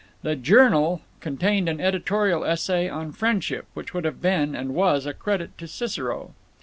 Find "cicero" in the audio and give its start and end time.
5.67-6.33